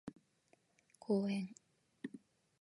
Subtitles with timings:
[0.99, 1.53] 公園